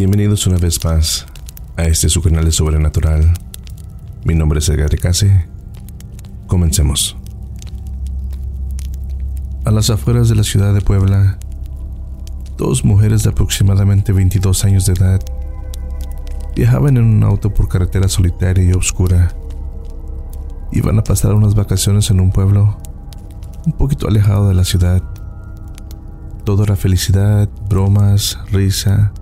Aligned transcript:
Bienvenidos 0.00 0.46
una 0.46 0.56
vez 0.56 0.82
más 0.82 1.26
a 1.76 1.84
este 1.84 2.08
su 2.08 2.22
canal 2.22 2.46
de 2.46 2.52
Sobrenatural. 2.52 3.34
Mi 4.24 4.34
nombre 4.34 4.60
es 4.60 4.68
Edgar 4.70 4.96
Case. 4.96 5.44
Comencemos. 6.46 7.18
A 9.66 9.70
las 9.70 9.90
afueras 9.90 10.30
de 10.30 10.36
la 10.36 10.42
ciudad 10.42 10.72
de 10.72 10.80
Puebla, 10.80 11.38
dos 12.56 12.82
mujeres 12.82 13.24
de 13.24 13.28
aproximadamente 13.28 14.12
22 14.12 14.64
años 14.64 14.86
de 14.86 14.94
edad 14.94 15.20
viajaban 16.56 16.96
en 16.96 17.04
un 17.04 17.22
auto 17.22 17.52
por 17.52 17.68
carretera 17.68 18.08
solitaria 18.08 18.64
y 18.64 18.72
oscura. 18.72 19.34
Iban 20.72 20.98
a 20.98 21.04
pasar 21.04 21.34
unas 21.34 21.54
vacaciones 21.54 22.10
en 22.10 22.20
un 22.20 22.30
pueblo 22.30 22.78
un 23.66 23.72
poquito 23.74 24.08
alejado 24.08 24.48
de 24.48 24.54
la 24.54 24.64
ciudad. 24.64 25.02
Todo 26.44 26.64
era 26.64 26.74
felicidad, 26.74 27.50
bromas, 27.68 28.38
risa. 28.50 29.12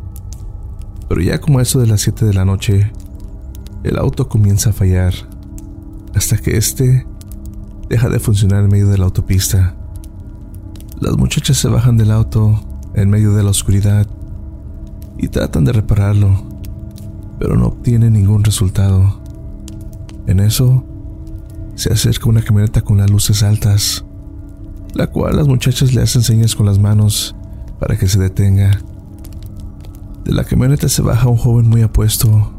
Pero 1.09 1.21
ya 1.21 1.41
como 1.41 1.61
eso 1.61 1.81
de 1.81 1.87
las 1.87 2.03
7 2.03 2.25
de 2.25 2.35
la 2.35 2.45
noche, 2.45 2.93
el 3.85 3.99
auto 3.99 4.29
comienza 4.29 4.71
a 4.71 4.73
fallar, 4.73 5.15
hasta 6.15 6.37
que 6.37 6.57
este 6.57 7.07
deja 7.89 8.09
de 8.09 8.19
funcionar 8.19 8.65
en 8.65 8.71
medio 8.71 8.89
de 8.89 8.99
la 8.99 9.07
autopista. 9.07 9.75
Las 11.01 11.17
muchachas 11.17 11.57
se 11.57 11.69
bajan 11.69 11.97
del 11.97 12.11
auto 12.11 12.61
en 12.95 13.09
medio 13.09 13.35
de 13.35 13.43
la 13.43 13.51
oscuridad 13.51 14.07
y 15.17 15.29
tratan 15.29 15.65
de 15.65 15.73
repararlo, 15.73 16.43
pero 17.39 17.57
no 17.57 17.67
obtienen 17.67 18.13
ningún 18.13 18.45
resultado. 18.45 19.21
En 20.27 20.41
eso, 20.41 20.85
se 21.75 21.93
acerca 21.93 22.29
una 22.29 22.43
camioneta 22.43 22.83
con 22.83 22.99
las 22.99 23.11
luces 23.11 23.43
altas 23.43 24.05
la 24.95 25.07
cual 25.07 25.37
las 25.37 25.47
muchachas 25.47 25.95
le 25.95 26.03
hacen 26.03 26.23
señas 26.23 26.55
con 26.55 26.67
las 26.67 26.79
manos 26.79 27.35
para 27.79 27.97
que 27.97 28.09
se 28.09 28.19
detenga. 28.19 28.81
De 30.25 30.33
la 30.33 30.45
camioneta 30.45 30.89
se 30.89 31.03
baja 31.03 31.29
un 31.29 31.37
joven 31.37 31.69
muy 31.69 31.83
apuesto, 31.83 32.53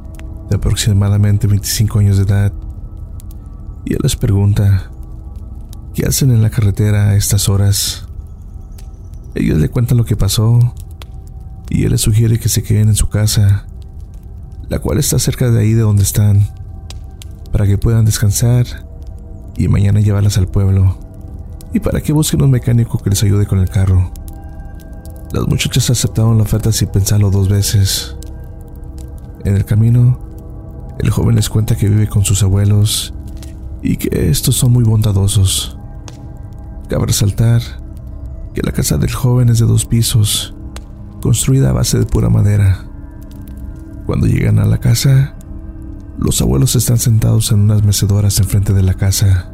de 0.50 0.56
aproximadamente 0.56 1.48
25 1.48 2.00
años 2.00 2.18
de 2.18 2.24
edad, 2.24 2.54
y 3.86 3.94
él 3.94 4.00
les 4.02 4.16
pregunta, 4.16 4.92
¿qué 5.94 6.06
hacen 6.06 6.32
en 6.32 6.42
la 6.42 6.50
carretera 6.50 7.10
a 7.10 7.16
estas 7.16 7.50
horas? 7.50 8.08
Ellos 9.36 9.60
le 9.60 9.70
cuentan 9.70 9.98
lo 9.98 10.06
que 10.06 10.16
pasó, 10.16 10.60
y 11.70 11.84
él 11.84 11.92
les 11.92 12.02
sugiere 12.02 12.40
que 12.40 12.50
se 12.50 12.64
queden 12.64 12.90
en 12.90 12.96
su 12.96 13.10
casa, 13.10 13.68
la 14.68 14.80
cual 14.80 14.98
está 14.98 15.20
cerca 15.20 15.50
de 15.50 15.62
ahí 15.62 15.74
de 15.74 15.82
donde 15.82 16.04
están, 16.04 16.48
para 17.52 17.66
que 17.66 17.78
puedan 17.78 18.06
descansar 18.06 18.66
y 19.58 19.68
mañana 19.68 20.00
llevarlas 20.00 20.38
al 20.38 20.48
pueblo 20.48 20.98
y 21.74 21.80
para 21.80 22.02
que 22.02 22.14
busquen 22.14 22.42
un 22.42 22.52
mecánico 22.52 22.98
que 23.00 23.10
les 23.10 23.24
ayude 23.24 23.46
con 23.46 23.60
el 23.60 23.70
carro. 23.70 24.12
Las 25.32 25.48
muchachas 25.48 25.90
aceptaron 25.92 26.38
la 26.38 26.44
oferta 26.44 26.72
sin 26.72 26.88
pensarlo 26.88 27.30
dos 27.30 27.50
veces. 27.50 28.16
En 29.46 29.56
el 29.56 29.64
camino, 29.64 30.20
el 31.00 31.12
joven 31.12 31.36
les 31.36 31.50
cuenta 31.50 31.76
que 31.76 31.88
vive 31.88 32.08
con 32.08 32.26
sus 32.26 32.42
abuelos 32.42 33.14
y 33.84 33.98
que 33.98 34.30
estos 34.30 34.56
son 34.56 34.72
muy 34.72 34.84
bondadosos. 34.84 35.78
Cabe 36.90 37.06
resaltar 37.06 37.62
que 38.54 38.62
la 38.64 38.72
casa 38.72 38.98
del 38.98 39.12
joven 39.12 39.50
es 39.50 39.60
de 39.60 39.68
dos 39.68 39.86
pisos, 39.86 40.56
construida 41.22 41.70
a 41.70 41.74
base 41.74 42.00
de 42.00 42.06
pura 42.06 42.30
madera. 42.30 42.86
Cuando 44.08 44.26
llegan 44.26 44.58
a 44.58 44.66
la 44.66 44.80
casa, 44.80 45.36
los 46.18 46.42
abuelos 46.42 46.76
están 46.76 46.98
sentados 46.98 47.52
en 47.52 47.60
unas 47.60 47.84
mecedoras 47.84 48.40
enfrente 48.40 48.74
de 48.74 48.82
la 48.82 48.96
casa. 48.96 49.52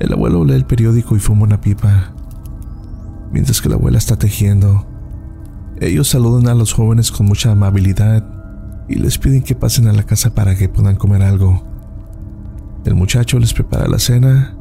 El 0.00 0.14
abuelo 0.14 0.44
lee 0.44 0.54
el 0.54 0.64
periódico 0.64 1.14
y 1.14 1.20
fuma 1.20 1.42
una 1.42 1.60
pipa, 1.60 2.14
mientras 3.32 3.60
que 3.60 3.68
la 3.68 3.76
abuela 3.76 3.98
está 3.98 4.16
tejiendo. 4.16 4.86
Ellos 5.80 6.08
saludan 6.08 6.48
a 6.48 6.54
los 6.54 6.72
jóvenes 6.72 7.10
con 7.10 7.26
mucha 7.26 7.52
amabilidad 7.52 8.24
y 8.88 8.96
les 8.96 9.18
piden 9.18 9.42
que 9.42 9.54
pasen 9.54 9.88
a 9.88 9.92
la 9.92 10.04
casa 10.04 10.34
para 10.34 10.54
que 10.56 10.68
puedan 10.68 10.96
comer 10.96 11.22
algo. 11.22 11.64
El 12.84 12.94
muchacho 12.94 13.38
les 13.38 13.54
prepara 13.54 13.88
la 13.88 13.98
cena, 13.98 14.56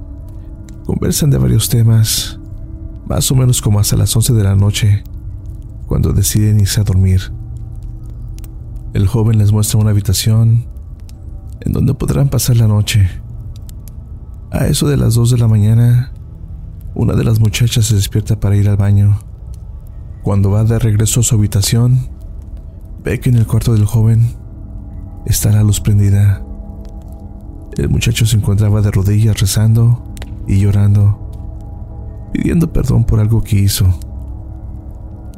conversan 0.85 1.29
de 1.29 1.37
varios 1.37 1.69
temas, 1.69 2.39
más 3.07 3.31
o 3.31 3.35
menos 3.35 3.61
como 3.61 3.79
hasta 3.79 3.97
las 3.97 4.15
11 4.15 4.33
de 4.33 4.43
la 4.43 4.55
noche, 4.55 5.03
cuando 5.87 6.13
deciden 6.13 6.59
irse 6.59 6.79
a 6.79 6.83
dormir. 6.83 7.33
El 8.93 9.07
joven 9.07 9.37
les 9.37 9.51
muestra 9.51 9.79
una 9.79 9.91
habitación 9.91 10.65
en 11.61 11.73
donde 11.73 11.93
podrán 11.93 12.29
pasar 12.29 12.57
la 12.57 12.67
noche. 12.67 13.09
A 14.51 14.67
eso 14.67 14.87
de 14.87 14.97
las 14.97 15.15
2 15.15 15.31
de 15.31 15.37
la 15.37 15.47
mañana, 15.47 16.10
una 16.93 17.13
de 17.13 17.23
las 17.23 17.39
muchachas 17.39 17.85
se 17.85 17.95
despierta 17.95 18.39
para 18.39 18.55
ir 18.55 18.67
al 18.67 18.77
baño. 18.77 19.19
Cuando 20.23 20.51
va 20.51 20.63
de 20.63 20.77
regreso 20.77 21.21
a 21.21 21.23
su 21.23 21.35
habitación, 21.35 22.09
ve 23.03 23.19
que 23.19 23.29
en 23.29 23.37
el 23.37 23.47
cuarto 23.47 23.73
del 23.73 23.85
joven 23.85 24.35
está 25.25 25.51
la 25.51 25.63
luz 25.63 25.79
prendida. 25.79 26.43
El 27.77 27.89
muchacho 27.89 28.25
se 28.25 28.35
encontraba 28.35 28.81
de 28.81 28.91
rodillas 28.91 29.39
rezando 29.39 30.13
y 30.47 30.59
llorando, 30.59 32.29
pidiendo 32.33 32.71
perdón 32.73 33.05
por 33.05 33.19
algo 33.19 33.41
que 33.41 33.57
hizo. 33.57 33.87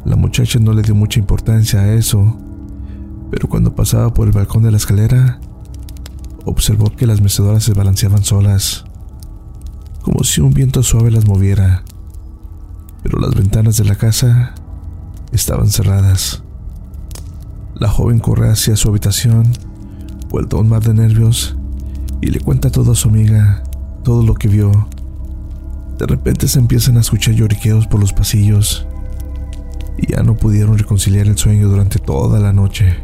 La 0.06 0.16
muchacha 0.16 0.59
no 0.59 0.74
le 0.74 0.81
dio 0.81 0.96
mucha 0.96 1.19
importancia 1.19 1.81
a 1.81 1.94
eso, 1.94 2.38
pero 3.30 3.47
cuando 3.47 3.75
pasaba 3.75 4.13
por 4.13 4.28
el 4.28 4.34
balcón 4.34 4.63
de 4.63 4.72
la 4.72 4.78
escalera, 4.78 5.40
observó 6.46 6.90
que 6.90 7.08
las 7.08 7.22
mecedoras 7.22 7.63
se 7.63 7.74
balanceaban 7.74 8.24
solas 8.24 8.86
como 10.03 10.24
si 10.25 10.41
un 10.41 10.53
viento 10.53 10.84
suave 10.84 11.12
las 11.12 11.25
moviera, 11.25 11.84
pero 13.02 13.19
las 13.19 13.34
ventanas 13.34 13.78
de 13.78 13.86
la 13.86 13.96
casa 13.96 14.53
estaban 15.31 15.69
cerradas. 15.69 16.44
La 17.75 17.88
joven 17.88 18.19
corre 18.19 18.50
hacia 18.50 18.75
su 18.75 18.90
habitación, 18.90 19.52
vuelta 20.30 20.58
a 20.58 20.59
un 20.59 20.68
mar 20.68 20.84
de 20.84 20.94
nervios, 20.94 21.56
y 22.22 22.28
le 22.28 22.42
cuenta 22.42 22.69
todo 22.69 22.92
a 22.92 22.96
su 22.96 23.09
amiga, 23.09 23.63
todo 24.03 24.24
lo 24.24 24.36
que 24.36 24.50
vio. 24.50 24.90
De 25.97 26.06
repente 26.06 26.50
se 26.50 26.59
empiezan 26.59 26.97
a 26.97 27.02
escuchar 27.02 27.36
lloriqueos 27.36 27.88
por 27.88 28.02
los 28.02 28.12
pasillos, 28.12 28.86
y 29.97 30.12
ya 30.12 30.22
no 30.22 30.36
pudieron 30.36 30.78
reconciliar 30.78 31.28
el 31.28 31.38
sueño 31.38 31.69
durante 31.69 32.00
toda 32.00 32.42
la 32.42 32.52
noche. 32.52 32.97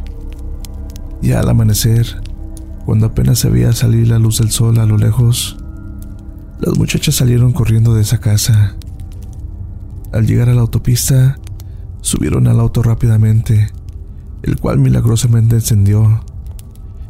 Ya 1.21 1.39
al 1.39 1.49
amanecer, 1.49 2.21
cuando 2.85 3.05
apenas 3.05 3.39
se 3.39 3.49
veía 3.49 3.71
salir 3.71 4.09
la 4.09 4.19
luz 4.19 4.39
del 4.39 4.51
sol 4.51 4.79
a 4.79 4.85
lo 4.85 4.97
lejos, 4.97 5.58
las 6.59 6.77
muchachas 6.77 7.15
salieron 7.15 7.53
corriendo 7.53 7.93
de 7.93 8.01
esa 8.01 8.19
casa. 8.19 8.75
Al 10.11 10.27
llegar 10.27 10.49
a 10.49 10.53
la 10.53 10.61
autopista, 10.61 11.37
subieron 12.01 12.47
al 12.47 12.59
auto 12.59 12.83
rápidamente, 12.83 13.69
el 14.43 14.59
cual 14.59 14.79
milagrosamente 14.79 15.55
encendió, 15.55 16.23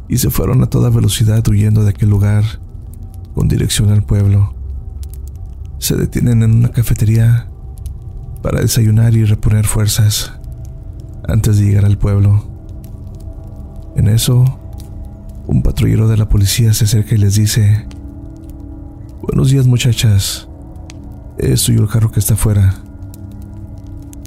y 0.08 0.18
se 0.18 0.30
fueron 0.30 0.62
a 0.62 0.66
toda 0.66 0.90
velocidad 0.90 1.46
huyendo 1.48 1.82
de 1.82 1.90
aquel 1.90 2.10
lugar, 2.10 2.44
con 3.34 3.48
dirección 3.48 3.90
al 3.90 4.04
pueblo. 4.04 4.54
Se 5.78 5.96
detienen 5.96 6.42
en 6.42 6.54
una 6.54 6.70
cafetería 6.70 7.48
para 8.42 8.60
desayunar 8.60 9.14
y 9.14 9.24
reponer 9.24 9.66
fuerzas 9.66 10.32
antes 11.26 11.58
de 11.58 11.66
llegar 11.66 11.86
al 11.86 11.98
pueblo. 11.98 12.44
En 13.96 14.08
eso, 14.08 14.60
un 15.46 15.62
patrullero 15.62 16.06
de 16.06 16.16
la 16.16 16.28
policía 16.28 16.72
se 16.72 16.84
acerca 16.84 17.14
y 17.14 17.18
les 17.18 17.34
dice, 17.34 17.86
Buenos 19.22 19.50
días 19.50 19.66
muchachas. 19.66 20.48
Es 21.36 21.60
suyo 21.60 21.82
el 21.82 21.88
carro 21.88 22.10
que 22.10 22.20
está 22.20 22.34
afuera. 22.34 22.74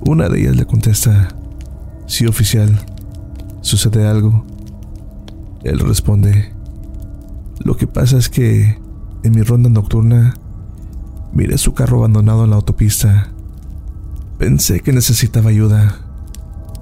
Una 0.05 0.29
de 0.29 0.41
ellas 0.41 0.55
le 0.55 0.65
contesta, 0.65 1.29
sí 2.05 2.27
oficial, 2.27 2.79
¿sucede 3.61 4.07
algo? 4.07 4.45
Él 5.63 5.79
responde, 5.79 6.53
lo 7.65 7.75
que 7.75 7.87
pasa 7.87 8.19
es 8.19 8.29
que 8.29 8.77
en 9.23 9.31
mi 9.33 9.41
ronda 9.41 9.67
nocturna 9.67 10.35
miré 11.33 11.57
su 11.57 11.73
carro 11.73 11.97
abandonado 11.97 12.43
en 12.43 12.51
la 12.51 12.57
autopista. 12.57 13.29
Pensé 14.37 14.81
que 14.81 14.93
necesitaba 14.93 15.49
ayuda. 15.49 15.97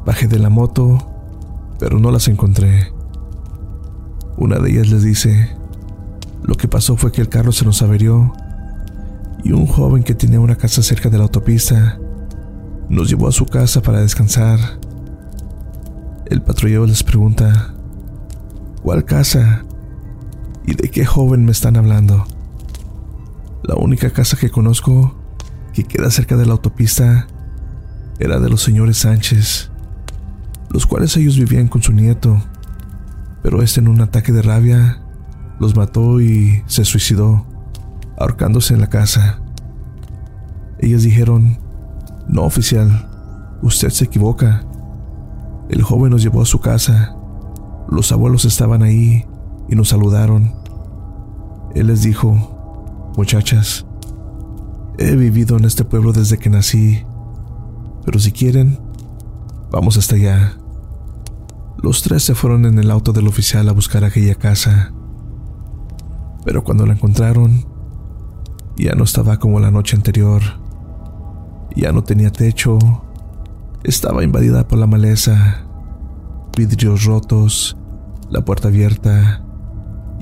Bajé 0.06 0.28
de 0.28 0.40
la 0.40 0.50
moto, 0.50 0.98
pero 1.80 1.98
no 1.98 2.12
las 2.12 2.28
encontré. 2.28 2.92
Una 4.36 4.60
de 4.60 4.70
ellas 4.70 4.90
les 4.90 5.04
dice, 5.04 5.61
lo 6.44 6.56
que 6.56 6.68
pasó 6.68 6.98
fue 6.98 7.12
que 7.12 7.22
el 7.22 7.30
carro 7.30 7.52
se 7.52 7.66
nos 7.66 7.82
averió 7.82 8.34
y 9.44 9.52
un 9.52 9.66
joven 9.66 10.04
que 10.04 10.16
tenía 10.16 10.40
una 10.40 10.56
casa 10.56 10.82
cerca 10.84 11.10
de 11.10 11.18
la 11.18 11.24
autopista 11.24 12.00
nos 12.90 13.10
llevó 13.10 13.28
a 13.28 13.32
su 13.32 13.46
casa 13.46 13.82
para 13.82 14.02
descansar. 14.02 14.60
El 16.26 16.42
patrullero 16.42 16.86
les 16.86 17.04
pregunta, 17.04 17.74
¿cuál 18.82 19.06
casa? 19.06 19.64
¿Y 20.66 20.76
de 20.76 20.90
qué 20.90 21.06
joven 21.06 21.46
me 21.46 21.52
están 21.52 21.78
hablando? 21.78 22.26
La 23.64 23.76
única 23.76 24.12
casa 24.12 24.38
que 24.38 24.50
conozco 24.50 25.16
que 25.74 25.84
queda 25.84 26.12
cerca 26.12 26.36
de 26.36 26.46
la 26.46 26.54
autopista 26.54 27.28
era 28.20 28.40
de 28.40 28.50
los 28.50 28.62
señores 28.62 28.98
Sánchez, 28.98 29.70
los 30.70 30.86
cuales 30.86 31.16
ellos 31.18 31.38
vivían 31.38 31.68
con 31.68 31.82
su 31.82 31.94
nieto, 31.94 32.42
pero 33.42 33.62
este 33.62 33.80
en 33.80 33.88
un 33.88 34.02
ataque 34.02 34.32
de 34.32 34.42
rabia 34.42 35.01
los 35.62 35.76
mató 35.76 36.20
y 36.20 36.64
se 36.66 36.84
suicidó, 36.84 37.46
ahorcándose 38.18 38.74
en 38.74 38.82
la 38.82 38.88
casa. 38.88 39.44
Ellos 40.80 41.04
dijeron, 41.04 41.60
no 42.28 42.46
oficial, 42.46 43.08
usted 43.62 43.90
se 43.90 44.06
equivoca. 44.06 44.66
El 45.70 45.84
joven 45.84 46.10
nos 46.10 46.24
llevó 46.24 46.42
a 46.42 46.48
su 46.48 46.60
casa. 46.60 47.16
Los 47.88 48.12
abuelos 48.12 48.44
estaban 48.46 48.82
ahí 48.82 49.24
y 49.70 49.76
nos 49.76 49.90
saludaron. 49.90 50.52
Él 51.76 51.88
les 51.88 52.02
dijo, 52.02 53.12
muchachas, 53.16 53.86
he 54.98 55.16
vivido 55.16 55.58
en 55.58 55.66
este 55.66 55.86
pueblo 55.86 56.12
desde 56.12 56.40
que 56.40 56.50
nací, 56.50 57.06
pero 58.04 58.18
si 58.18 58.32
quieren, 58.32 58.80
vamos 59.70 59.96
hasta 59.96 60.16
allá. 60.16 60.58
Los 61.84 62.02
tres 62.02 62.24
se 62.24 62.34
fueron 62.34 62.66
en 62.66 62.80
el 62.80 62.90
auto 62.90 63.14
del 63.14 63.28
oficial 63.28 63.70
a 63.70 63.74
buscar 63.74 64.04
aquella 64.04 64.34
casa. 64.34 64.92
Pero 66.44 66.64
cuando 66.64 66.86
la 66.86 66.94
encontraron, 66.94 67.66
ya 68.78 68.96
no 68.96 69.04
estaba 69.04 69.38
como 69.38 69.60
la 69.60 69.72
noche 69.72 69.96
anterior. 69.96 70.42
Ya 71.76 71.92
no 71.92 72.04
tenía 72.04 72.32
techo. 72.32 72.80
Estaba 73.84 74.24
invadida 74.24 74.68
por 74.68 74.80
la 74.80 74.88
maleza, 74.88 75.66
vidrios 76.56 77.06
rotos, 77.06 77.78
la 78.30 78.46
puerta 78.46 78.68
abierta, 78.68 79.44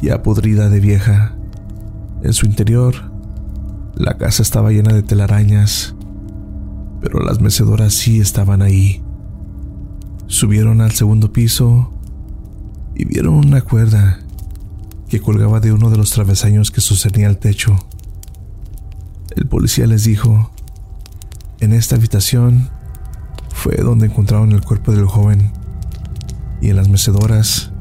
ya 0.01 0.23
podrida 0.23 0.69
de 0.69 0.79
vieja. 0.79 1.35
En 2.23 2.33
su 2.33 2.45
interior, 2.45 2.95
la 3.95 4.17
casa 4.17 4.43
estaba 4.43 4.71
llena 4.71 4.93
de 4.93 5.03
telarañas, 5.03 5.95
pero 7.01 7.19
las 7.19 7.41
mecedoras 7.41 7.93
sí 7.93 8.19
estaban 8.19 8.61
ahí. 8.61 9.03
Subieron 10.27 10.81
al 10.81 10.91
segundo 10.91 11.33
piso 11.33 11.93
y 12.95 13.05
vieron 13.05 13.33
una 13.33 13.61
cuerda 13.61 14.19
que 15.09 15.19
colgaba 15.19 15.59
de 15.59 15.73
uno 15.73 15.89
de 15.89 15.97
los 15.97 16.11
travesaños 16.11 16.69
que 16.69 16.81
sostenía 16.81 17.27
el 17.27 17.39
techo. 17.39 17.75
El 19.35 19.47
policía 19.47 19.87
les 19.87 20.03
dijo, 20.03 20.51
en 21.59 21.73
esta 21.73 21.95
habitación 21.95 22.69
fue 23.49 23.75
donde 23.77 24.05
encontraron 24.05 24.51
el 24.51 24.61
cuerpo 24.61 24.91
del 24.91 25.05
joven 25.05 25.51
y 26.61 26.69
en 26.69 26.75
las 26.75 26.89
mecedoras 26.89 27.71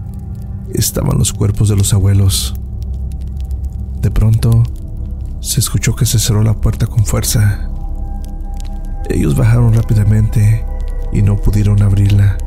estaban 0.73 1.19
los 1.19 1.33
cuerpos 1.33 1.69
de 1.69 1.77
los 1.77 1.93
abuelos. 1.93 2.55
De 4.01 4.11
pronto, 4.11 4.63
se 5.41 5.61
escuchó 5.61 5.95
que 5.95 6.07
se 6.07 6.19
cerró 6.19 6.43
la 6.43 6.55
puerta 6.55 6.87
con 6.87 7.05
fuerza. 7.05 7.69
Ellos 9.11 9.37
bajaron 9.37 9.75
rápidamente 9.75 10.65
y 11.13 11.21
no 11.23 11.37
pudieron 11.37 11.83
abrirla. 11.83 12.39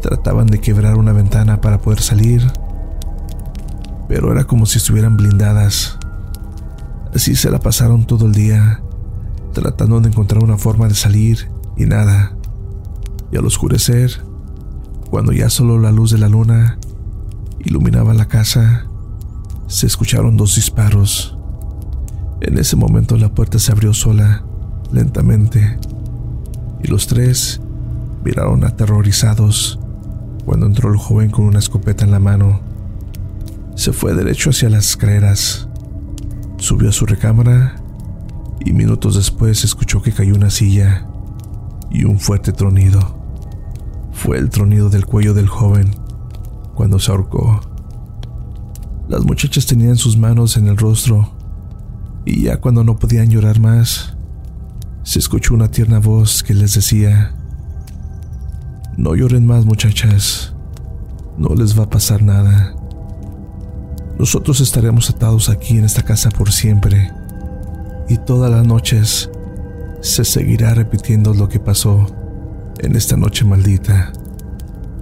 Trataban 0.00 0.46
de 0.46 0.60
quebrar 0.60 0.96
una 0.96 1.12
ventana 1.12 1.60
para 1.60 1.80
poder 1.80 2.00
salir, 2.00 2.46
pero 4.08 4.32
era 4.32 4.44
como 4.44 4.66
si 4.66 4.78
estuvieran 4.78 5.16
blindadas. 5.16 5.98
Así 7.14 7.36
se 7.36 7.50
la 7.50 7.60
pasaron 7.60 8.06
todo 8.06 8.26
el 8.26 8.32
día, 8.32 8.80
tratando 9.52 10.00
de 10.00 10.08
encontrar 10.08 10.42
una 10.42 10.56
forma 10.56 10.88
de 10.88 10.94
salir 10.94 11.50
y 11.76 11.84
nada. 11.84 12.34
Y 13.30 13.36
al 13.36 13.46
oscurecer, 13.46 14.22
cuando 15.10 15.32
ya 15.32 15.50
solo 15.50 15.78
la 15.78 15.92
luz 15.92 16.10
de 16.10 16.18
la 16.18 16.28
luna 16.28 16.78
iluminaba 17.60 18.14
la 18.14 18.26
casa, 18.26 18.86
se 19.66 19.86
escucharon 19.86 20.36
dos 20.36 20.54
disparos. 20.54 21.36
En 22.40 22.58
ese 22.58 22.76
momento 22.76 23.16
la 23.16 23.34
puerta 23.34 23.58
se 23.58 23.72
abrió 23.72 23.92
sola, 23.92 24.44
lentamente, 24.90 25.78
y 26.82 26.88
los 26.88 27.06
tres 27.06 27.60
miraron 28.24 28.64
aterrorizados 28.64 29.78
cuando 30.44 30.66
entró 30.66 30.90
el 30.90 30.98
joven 30.98 31.30
con 31.30 31.44
una 31.44 31.58
escopeta 31.58 32.04
en 32.04 32.10
la 32.10 32.20
mano. 32.20 32.67
Se 33.78 33.92
fue 33.92 34.12
derecho 34.12 34.50
hacia 34.50 34.68
las 34.68 34.88
escaleras, 34.88 35.68
subió 36.56 36.88
a 36.88 36.92
su 36.92 37.06
recámara 37.06 37.76
y 38.58 38.72
minutos 38.72 39.14
después 39.14 39.62
escuchó 39.62 40.02
que 40.02 40.10
cayó 40.10 40.34
una 40.34 40.50
silla 40.50 41.06
y 41.88 42.02
un 42.02 42.18
fuerte 42.18 42.50
tronido. 42.50 42.98
Fue 44.10 44.36
el 44.36 44.50
tronido 44.50 44.90
del 44.90 45.06
cuello 45.06 45.32
del 45.32 45.46
joven 45.46 45.94
cuando 46.74 46.98
se 46.98 47.12
ahorcó. 47.12 47.60
Las 49.08 49.24
muchachas 49.24 49.66
tenían 49.66 49.96
sus 49.96 50.16
manos 50.18 50.56
en 50.56 50.66
el 50.66 50.76
rostro 50.76 51.30
y 52.24 52.42
ya 52.42 52.56
cuando 52.56 52.82
no 52.82 52.96
podían 52.96 53.30
llorar 53.30 53.60
más, 53.60 54.16
se 55.04 55.20
escuchó 55.20 55.54
una 55.54 55.70
tierna 55.70 56.00
voz 56.00 56.42
que 56.42 56.52
les 56.52 56.74
decía, 56.74 57.32
no 58.96 59.14
lloren 59.14 59.46
más 59.46 59.64
muchachas, 59.64 60.52
no 61.38 61.54
les 61.54 61.78
va 61.78 61.84
a 61.84 61.90
pasar 61.90 62.24
nada. 62.24 62.74
Nosotros 64.18 64.60
estaremos 64.60 65.10
atados 65.10 65.48
aquí 65.48 65.78
en 65.78 65.84
esta 65.84 66.02
casa 66.02 66.30
por 66.30 66.50
siempre 66.50 67.12
y 68.08 68.16
todas 68.16 68.50
las 68.50 68.66
noches 68.66 69.30
se 70.00 70.24
seguirá 70.24 70.74
repitiendo 70.74 71.34
lo 71.34 71.48
que 71.48 71.60
pasó 71.60 72.06
en 72.80 72.96
esta 72.96 73.16
noche 73.16 73.44
maldita. 73.44 74.12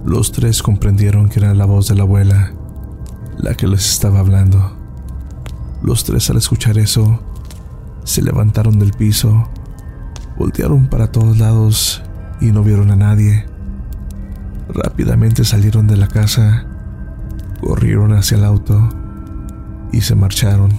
Los 0.05 0.31
tres 0.31 0.61
comprendieron 0.61 1.29
que 1.29 1.39
era 1.39 1.55
la 1.55 1.65
voz 1.65 1.87
de 1.87 1.95
la 1.95 2.03
abuela 2.03 2.53
la 3.39 3.55
que 3.55 3.67
les 3.67 3.89
estaba 3.89 4.19
hablando. 4.19 4.77
Los 5.81 6.03
tres 6.03 6.29
al 6.29 6.37
escuchar 6.37 6.77
eso 6.77 7.19
se 8.03 8.21
levantaron 8.21 8.77
del 8.77 8.91
piso, 8.91 9.49
voltearon 10.37 10.89
para 10.89 11.11
todos 11.11 11.39
lados 11.39 12.03
y 12.39 12.51
no 12.51 12.61
vieron 12.61 12.91
a 12.91 12.95
nadie. 12.95 13.47
Rápidamente 14.69 15.43
salieron 15.43 15.87
de 15.87 15.97
la 15.97 16.07
casa, 16.07 16.67
corrieron 17.61 18.13
hacia 18.13 18.37
el 18.37 18.43
auto 18.43 19.06
y 19.91 20.01
se 20.01 20.15
marcharon. 20.15 20.71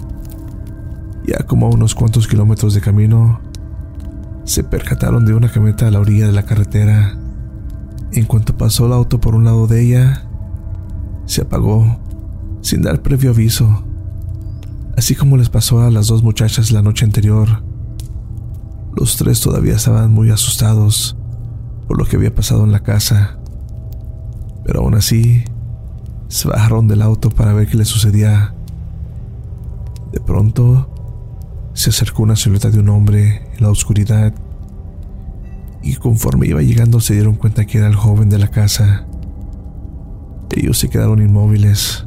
Ya 1.27 1.45
como 1.47 1.67
a 1.67 1.71
unos 1.71 1.95
cuantos 1.95 2.27
kilómetros 2.27 2.75
de 2.75 2.81
camino, 2.81 3.41
se 4.45 4.65
percataron 4.65 5.27
de 5.27 5.35
una 5.35 5.51
camioneta 5.51 5.87
a 5.87 5.91
la 5.91 6.01
orilla 6.01 6.27
de 6.27 6.33
la 6.33 6.45
carretera. 6.45 7.19
En 8.13 8.25
cuanto 8.25 8.57
pasó 8.57 8.87
el 8.87 8.95
auto 8.95 9.21
por 9.21 9.35
un 9.35 9.45
lado 9.45 9.67
de 9.67 9.83
ella, 9.83 10.25
se 11.27 11.43
apagó 11.43 11.99
sin 12.63 12.83
dar 12.83 13.03
previo 13.03 13.31
aviso, 13.31 13.85
así 14.97 15.15
como 15.15 15.37
les 15.37 15.51
pasó 15.51 15.83
a 15.83 15.91
las 15.91 16.07
dos 16.07 16.23
muchachas 16.23 16.73
la 16.73 16.83
noche 16.83 17.05
anterior. 17.05 17.63
Los 18.97 19.17
tres 19.17 19.41
todavía 19.41 19.77
estaban 19.77 20.13
muy 20.13 20.31
asustados 20.31 21.17
por 21.87 21.99
lo 21.99 22.07
que 22.07 22.17
había 22.17 22.35
pasado 22.35 22.65
en 22.65 22.73
la 22.73 22.81
casa, 22.81 23.39
pero 24.65 24.81
aún 24.81 24.95
así 24.95 25.45
se 26.29 26.49
bajaron 26.49 26.89
del 26.89 27.03
auto 27.03 27.31
para 27.31 27.53
ver 27.53 27.69
qué 27.69 27.77
les 27.77 27.89
sucedía. 27.89 28.55
De 30.13 30.21
pronto, 30.21 30.89
se 31.75 31.91
acercó 31.91 32.23
una 32.23 32.37
silueta 32.37 32.71
de 32.71 32.81
un 32.81 32.89
hombre 32.89 33.47
en 33.55 33.63
la 33.63 33.71
oscuridad 33.71 34.33
y 35.83 35.97
conforme 35.97 36.47
iba 36.47 36.61
llegando 36.61 37.01
se 37.01 37.15
dieron 37.15 37.37
cuenta 37.37 37.67
que 37.67 37.79
era 37.79 37.87
el 37.87 37.95
joven 37.95 38.29
de 38.29 38.39
la 38.39 38.49
casa. 38.49 39.07
Ellos 40.51 40.79
se 40.79 40.89
quedaron 40.89 41.23
inmóviles, 41.23 42.07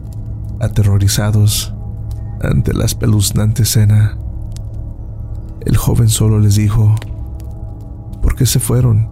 aterrorizados 0.60 1.74
ante 2.42 2.74
la 2.74 2.86
espeluznante 2.86 3.64
escena. 3.64 4.18
El 5.62 5.78
joven 5.78 6.10
solo 6.10 6.40
les 6.40 6.56
dijo, 6.56 6.96
¿por 8.22 8.36
qué 8.36 8.46
se 8.46 8.60
fueron? 8.60 9.10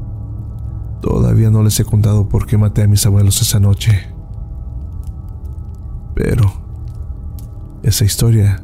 Todavía 1.01 1.49
no 1.49 1.63
les 1.63 1.79
he 1.79 1.85
contado 1.85 2.27
por 2.27 2.45
qué 2.45 2.57
maté 2.57 2.83
a 2.83 2.87
mis 2.87 3.05
abuelos 3.05 3.41
esa 3.41 3.59
noche. 3.59 4.09
Pero 6.15 6.51
esa 7.83 8.03
historia 8.03 8.61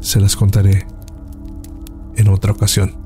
se 0.00 0.20
las 0.20 0.36
contaré 0.36 0.86
en 2.16 2.28
otra 2.28 2.52
ocasión. 2.52 2.99